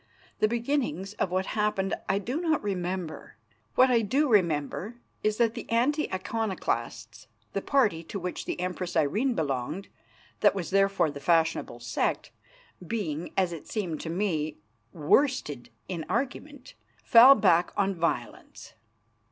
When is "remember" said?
2.63-3.35, 4.27-4.95